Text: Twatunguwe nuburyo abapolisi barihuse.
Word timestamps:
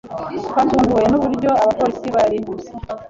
Twatunguwe 0.47 1.03
nuburyo 1.09 1.49
abapolisi 1.63 2.07
barihuse. 2.15 2.71